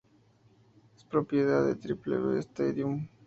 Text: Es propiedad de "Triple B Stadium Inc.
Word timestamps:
Es 0.97 1.03
propiedad 1.05 1.63
de 1.63 1.75
"Triple 1.75 2.17
B 2.17 2.39
Stadium 2.39 3.01
Inc. 3.01 3.11